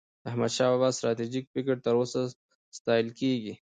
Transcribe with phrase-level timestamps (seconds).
[0.23, 2.21] د احمدشاه بابا ستراتیژيک فکر تر اوسه
[2.77, 3.53] ستایل کېږي.